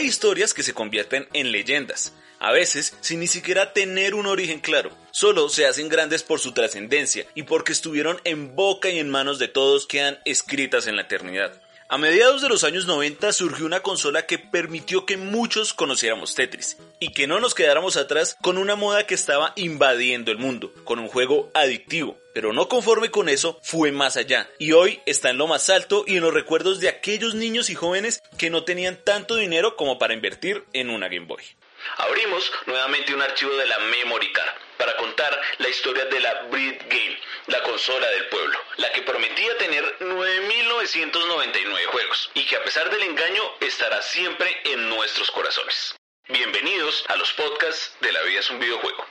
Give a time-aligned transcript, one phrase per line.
[0.00, 4.60] Hay historias que se convierten en leyendas, a veces sin ni siquiera tener un origen
[4.60, 4.90] claro.
[5.10, 9.38] Solo se hacen grandes por su trascendencia y porque estuvieron en boca y en manos
[9.38, 11.59] de todos quedan escritas en la eternidad.
[11.92, 16.76] A mediados de los años 90 surgió una consola que permitió que muchos conociéramos Tetris
[17.00, 21.00] y que no nos quedáramos atrás con una moda que estaba invadiendo el mundo, con
[21.00, 22.16] un juego adictivo.
[22.32, 26.04] Pero no conforme con eso, fue más allá y hoy está en lo más alto
[26.06, 29.98] y en los recuerdos de aquellos niños y jóvenes que no tenían tanto dinero como
[29.98, 31.42] para invertir en una Game Boy.
[31.96, 36.82] Abrimos nuevamente un archivo de la Memory Card para contar la historia de la Breed
[36.88, 42.90] Game, la consola del pueblo, la que prometía tener 9.999 juegos y que a pesar
[42.90, 45.94] del engaño estará siempre en nuestros corazones.
[46.28, 49.06] Bienvenidos a los podcasts de La vida es un videojuego.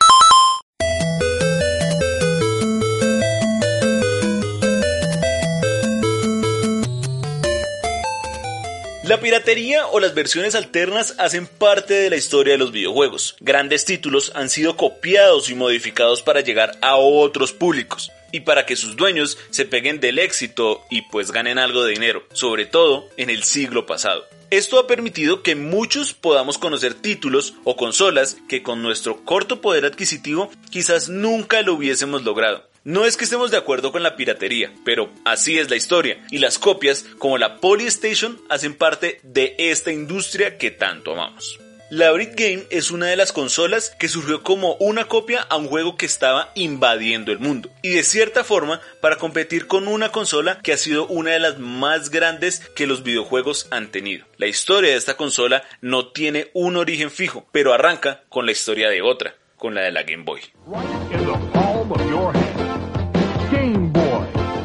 [9.03, 13.35] La piratería o las versiones alternas hacen parte de la historia de los videojuegos.
[13.39, 18.75] Grandes títulos han sido copiados y modificados para llegar a otros públicos y para que
[18.75, 23.29] sus dueños se peguen del éxito y pues ganen algo de dinero, sobre todo en
[23.29, 24.25] el siglo pasado.
[24.51, 29.85] Esto ha permitido que muchos podamos conocer títulos o consolas que con nuestro corto poder
[29.85, 32.67] adquisitivo quizás nunca lo hubiésemos logrado.
[32.83, 36.39] No es que estemos de acuerdo con la piratería, pero así es la historia, y
[36.39, 41.59] las copias, como la Polystation, hacen parte de esta industria que tanto amamos.
[41.89, 45.67] La Brit Game es una de las consolas que surgió como una copia a un
[45.67, 50.59] juego que estaba invadiendo el mundo y de cierta forma para competir con una consola
[50.61, 54.27] que ha sido una de las más grandes que los videojuegos han tenido.
[54.37, 58.89] La historia de esta consola no tiene un origen fijo, pero arranca con la historia
[58.89, 60.41] de otra, con la de la Game Boy.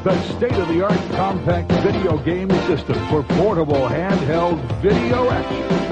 [0.05, 5.84] the state-of-the-art compact video game system for portable handheld video action.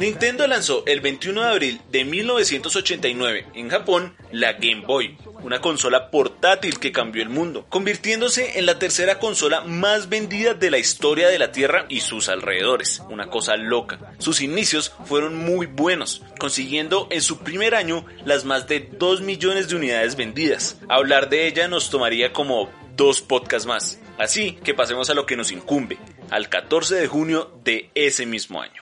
[0.00, 6.10] Nintendo lanzó el 21 de abril de 1989 en Japón la Game Boy, una consola
[6.10, 11.28] portátil que cambió el mundo, convirtiéndose en la tercera consola más vendida de la historia
[11.28, 13.02] de la Tierra y sus alrededores.
[13.10, 13.98] Una cosa loca.
[14.18, 19.68] Sus inicios fueron muy buenos, consiguiendo en su primer año las más de 2 millones
[19.68, 20.78] de unidades vendidas.
[20.88, 23.98] Hablar de ella nos tomaría como dos podcasts más.
[24.18, 25.98] Así que pasemos a lo que nos incumbe,
[26.32, 28.80] al 14 de junio de ese mismo año.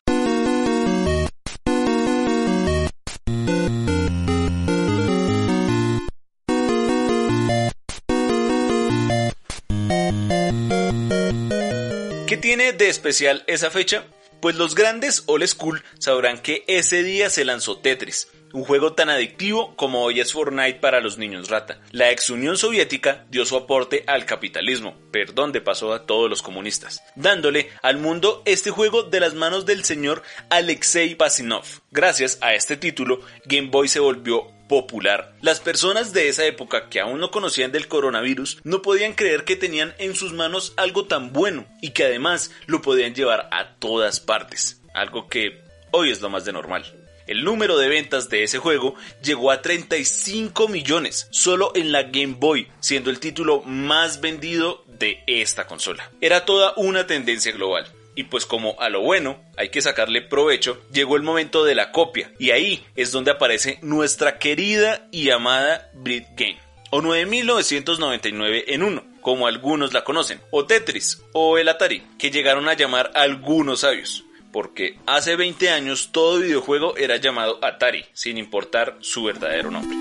[12.28, 14.04] ¿Qué tiene de especial esa fecha?
[14.40, 19.10] Pues los grandes old school sabrán que ese día se lanzó Tetris, un juego tan
[19.10, 21.80] adictivo como hoy es Fortnite para los niños rata.
[21.92, 26.42] La ex Unión Soviética dio su aporte al capitalismo, perdón de paso a todos los
[26.42, 31.64] comunistas, dándole al mundo este juego de las manos del señor Alexei Pasinov.
[31.90, 35.34] Gracias a este título, Game Boy se volvió popular.
[35.40, 39.56] Las personas de esa época que aún no conocían del coronavirus no podían creer que
[39.56, 44.20] tenían en sus manos algo tan bueno y que además lo podían llevar a todas
[44.20, 45.60] partes, algo que
[45.90, 46.84] hoy es lo más de normal.
[47.26, 52.36] El número de ventas de ese juego llegó a 35 millones solo en la Game
[52.38, 56.10] Boy, siendo el título más vendido de esta consola.
[56.20, 57.86] Era toda una tendencia global.
[58.14, 61.92] Y pues como a lo bueno hay que sacarle provecho, llegó el momento de la
[61.92, 62.32] copia.
[62.38, 66.58] Y ahí es donde aparece nuestra querida y amada Brit Game.
[66.90, 70.40] O 9999 en uno, como algunos la conocen.
[70.50, 76.10] O Tetris, o el Atari, que llegaron a llamar algunos sabios porque hace 20 años
[76.12, 79.96] todo videojuego era llamado Atari, sin importar su verdadero nombre.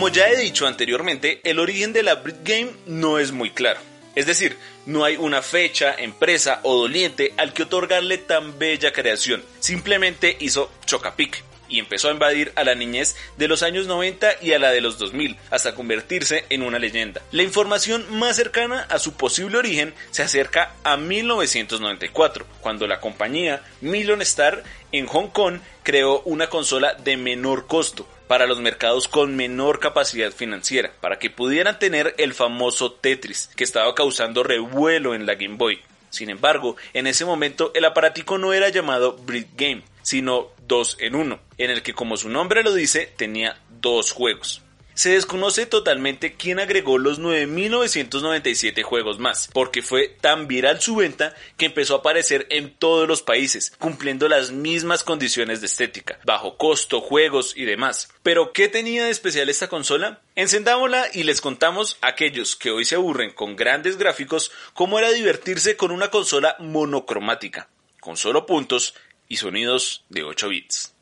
[0.00, 3.89] Como ya he dicho anteriormente, el origen de la Brit Game no es muy claro.
[4.20, 9.42] Es decir, no hay una fecha, empresa o doliente al que otorgarle tan bella creación.
[9.60, 14.52] Simplemente hizo Chocapic y empezó a invadir a la niñez de los años 90 y
[14.52, 17.22] a la de los 2000 hasta convertirse en una leyenda.
[17.32, 23.62] La información más cercana a su posible origen se acerca a 1994, cuando la compañía
[23.80, 24.62] Million Star
[24.92, 30.30] en Hong Kong creó una consola de menor costo para los mercados con menor capacidad
[30.30, 35.56] financiera, para que pudieran tener el famoso Tetris, que estaba causando revuelo en la Game
[35.56, 35.80] Boy.
[36.10, 41.16] Sin embargo, en ese momento el aparatico no era llamado Brit Game, sino 2 en
[41.16, 44.62] 1, en el que como su nombre lo dice tenía dos juegos.
[45.00, 51.34] Se desconoce totalmente quién agregó los 9.997 juegos más, porque fue tan viral su venta
[51.56, 56.58] que empezó a aparecer en todos los países, cumpliendo las mismas condiciones de estética, bajo
[56.58, 58.10] costo, juegos y demás.
[58.22, 60.20] Pero, ¿qué tenía de especial esta consola?
[60.34, 65.10] Encendámosla y les contamos a aquellos que hoy se aburren con grandes gráficos cómo era
[65.12, 67.70] divertirse con una consola monocromática,
[68.00, 68.94] con solo puntos
[69.28, 70.92] y sonidos de 8 bits.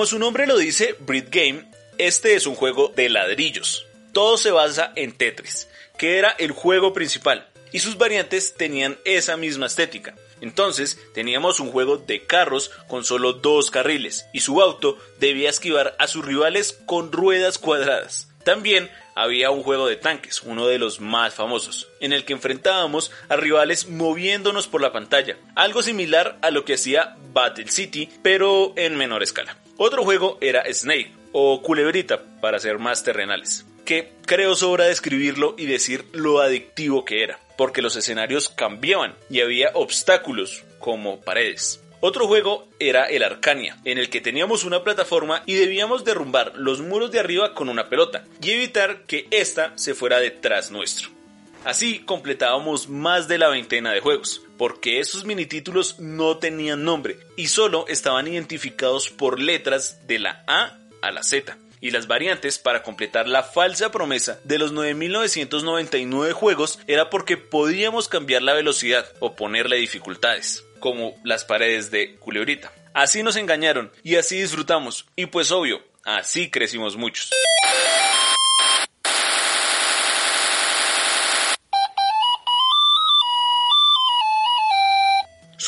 [0.00, 1.66] Como su nombre lo dice, Brit Game,
[1.98, 3.84] este es un juego de ladrillos.
[4.14, 5.68] Todo se basa en Tetris,
[5.98, 10.14] que era el juego principal, y sus variantes tenían esa misma estética.
[10.40, 15.96] Entonces teníamos un juego de carros con solo dos carriles, y su auto debía esquivar
[15.98, 18.26] a sus rivales con ruedas cuadradas.
[18.42, 23.12] También había un juego de tanques, uno de los más famosos, en el que enfrentábamos
[23.28, 28.72] a rivales moviéndonos por la pantalla, algo similar a lo que hacía Battle City, pero
[28.76, 29.59] en menor escala.
[29.82, 35.64] Otro juego era Snake, o Culebrita, para ser más terrenales, que creo sobra describirlo y
[35.64, 41.82] decir lo adictivo que era, porque los escenarios cambiaban y había obstáculos como paredes.
[42.00, 46.82] Otro juego era el Arcania, en el que teníamos una plataforma y debíamos derrumbar los
[46.82, 51.08] muros de arriba con una pelota y evitar que ésta se fuera detrás nuestro.
[51.64, 57.18] Así completábamos más de la veintena de juegos, porque esos mini títulos no tenían nombre
[57.36, 61.58] y solo estaban identificados por letras de la A a la Z.
[61.82, 68.08] Y las variantes para completar la falsa promesa de los 9.999 juegos era porque podíamos
[68.08, 72.72] cambiar la velocidad o ponerle dificultades como las paredes de Culebrita.
[72.94, 75.06] Así nos engañaron y así disfrutamos.
[75.16, 77.30] Y pues obvio, así crecimos muchos.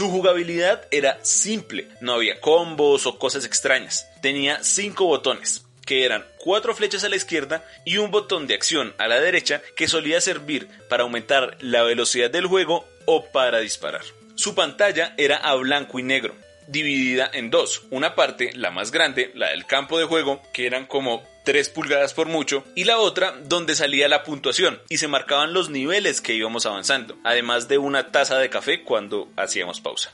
[0.02, 4.08] Su jugabilidad era simple, no había combos o cosas extrañas.
[4.20, 8.94] Tenía 5 botones, que eran cuatro flechas a la izquierda y un botón de acción
[8.98, 14.02] a la derecha que solía servir para aumentar la velocidad del juego o para disparar.
[14.34, 16.34] Su pantalla era a blanco y negro,
[16.66, 17.82] dividida en dos.
[17.90, 22.14] Una parte, la más grande, la del campo de juego, que eran como 3 pulgadas
[22.14, 26.34] por mucho, y la otra donde salía la puntuación y se marcaban los niveles que
[26.34, 30.12] íbamos avanzando, además de una taza de café cuando hacíamos pausa.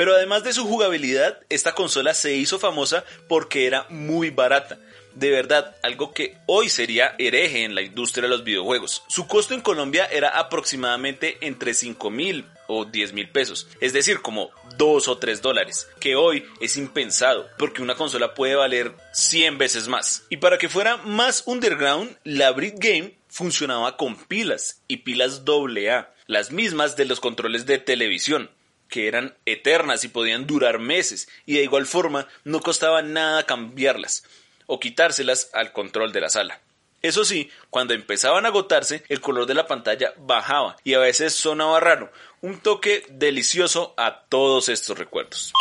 [0.00, 4.78] Pero además de su jugabilidad, esta consola se hizo famosa porque era muy barata
[5.12, 9.02] de verdad algo que hoy sería hereje en la industria de los videojuegos.
[9.08, 14.22] Su costo en Colombia era aproximadamente entre 5 mil o 10 mil pesos, es decir,
[14.22, 14.48] como
[14.78, 19.86] 2 o 3 dólares, que hoy es impensado, porque una consola puede valer 100 veces
[19.86, 20.24] más.
[20.30, 26.08] Y para que fuera más underground, la Brit Game funcionaba con pilas y pilas AA,
[26.26, 28.48] las mismas de los controles de televisión
[28.90, 34.24] que eran eternas y podían durar meses, y de igual forma no costaba nada cambiarlas
[34.66, 36.60] o quitárselas al control de la sala.
[37.02, 41.34] Eso sí, cuando empezaban a agotarse, el color de la pantalla bajaba y a veces
[41.34, 45.52] sonaba raro, un toque delicioso a todos estos recuerdos.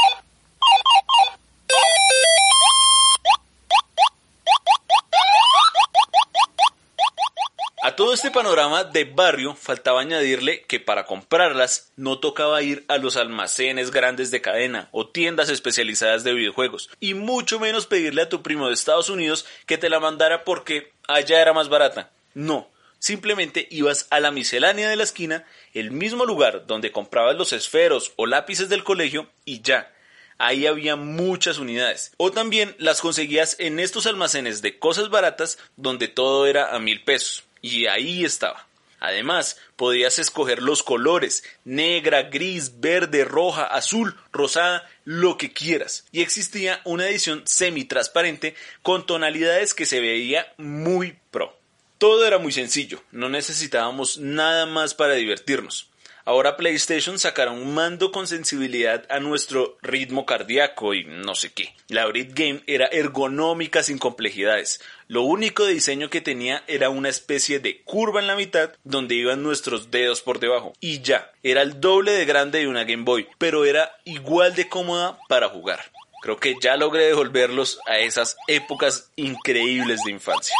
[7.99, 13.17] Todo este panorama de barrio faltaba añadirle que para comprarlas no tocaba ir a los
[13.17, 18.41] almacenes grandes de cadena o tiendas especializadas de videojuegos y mucho menos pedirle a tu
[18.41, 22.09] primo de Estados Unidos que te la mandara porque allá era más barata.
[22.33, 27.51] No, simplemente ibas a la miscelánea de la esquina, el mismo lugar donde comprabas los
[27.51, 29.93] esferos o lápices del colegio y ya.
[30.37, 32.13] Ahí había muchas unidades.
[32.15, 37.03] O también las conseguías en estos almacenes de cosas baratas donde todo era a mil
[37.03, 37.43] pesos.
[37.61, 38.67] Y ahí estaba.
[38.99, 46.05] Además, podías escoger los colores, negra, gris, verde, roja, azul, rosada, lo que quieras.
[46.11, 51.57] Y existía una edición semi-transparente con tonalidades que se veía muy pro.
[51.97, 55.89] Todo era muy sencillo, no necesitábamos nada más para divertirnos.
[56.29, 61.73] Ahora PlayStation sacará un mando con sensibilidad a nuestro ritmo cardíaco y no sé qué.
[61.87, 64.79] La Brit Game era ergonómica sin complejidades.
[65.07, 69.15] Lo único de diseño que tenía era una especie de curva en la mitad donde
[69.15, 70.73] iban nuestros dedos por debajo.
[70.79, 74.69] Y ya, era el doble de grande de una Game Boy, pero era igual de
[74.69, 75.79] cómoda para jugar.
[76.21, 80.55] Creo que ya logré devolverlos a esas épocas increíbles de infancia.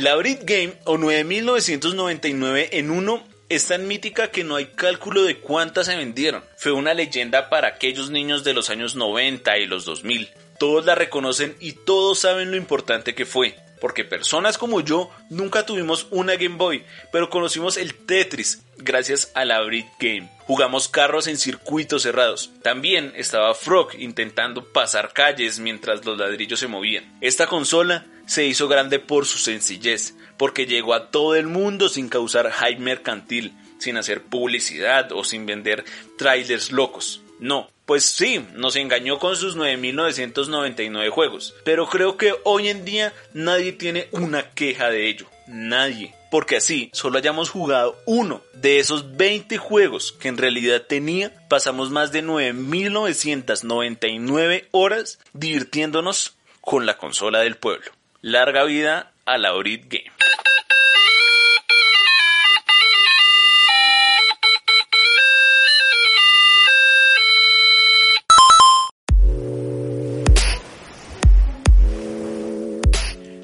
[0.00, 5.38] La Brit Game o 9999 en uno es tan mítica que no hay cálculo de
[5.38, 6.42] cuántas se vendieron.
[6.56, 10.30] Fue una leyenda para aquellos niños de los años 90 y los 2000.
[10.58, 13.54] Todos la reconocen y todos saben lo importante que fue.
[13.80, 16.82] Porque personas como yo nunca tuvimos una Game Boy,
[17.12, 20.28] pero conocimos el Tetris gracias a la Brit Game.
[20.46, 22.50] Jugamos carros en circuitos cerrados.
[22.62, 27.16] También estaba Frog intentando pasar calles mientras los ladrillos se movían.
[27.20, 32.08] Esta consola se hizo grande por su sencillez, porque llegó a todo el mundo sin
[32.08, 35.84] causar hype mercantil, sin hacer publicidad o sin vender
[36.16, 37.20] trailers locos.
[37.38, 43.12] No, pues sí, nos engañó con sus 9.999 juegos, pero creo que hoy en día
[43.34, 49.16] nadie tiene una queja de ello, nadie, porque así solo hayamos jugado uno de esos
[49.16, 57.40] 20 juegos que en realidad tenía, pasamos más de 9.999 horas divirtiéndonos con la consola
[57.40, 57.92] del pueblo.
[58.26, 60.10] Larga vida a la Brit Game.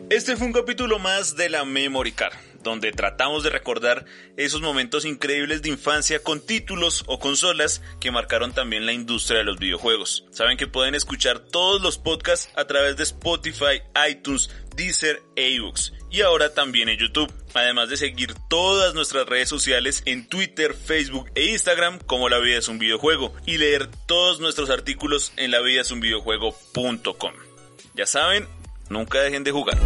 [0.08, 2.32] Este fue un capítulo más de la Memory Card,
[2.62, 4.04] donde tratamos de recordar
[4.36, 9.44] esos momentos increíbles de infancia con títulos o consolas que marcaron también la industria de
[9.44, 10.24] los videojuegos.
[10.30, 15.92] Saben que pueden escuchar todos los podcasts a través de Spotify, iTunes, Deezer e ebooks
[16.10, 17.32] y ahora también en YouTube.
[17.54, 22.58] Además de seguir todas nuestras redes sociales en Twitter, Facebook e Instagram como La Vida
[22.58, 27.32] es un videojuego y leer todos nuestros artículos en lavidaesunvideojuego.com.
[27.94, 28.46] Ya saben,
[28.88, 29.78] nunca dejen de jugar.